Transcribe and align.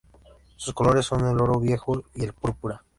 Sus 0.55 0.73
colores 0.73 1.05
son 1.05 1.19
el 1.27 1.39
oro 1.39 1.59
viejo 1.59 2.05
y 2.15 2.23
el 2.23 2.33
púrpura. 2.33 2.81